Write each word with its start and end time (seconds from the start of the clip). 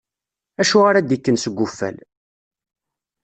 Acu 0.61 0.77
ara 0.89 0.99
d-ikken 1.07 1.37
seg 1.39 1.55
uffal? 1.65 1.97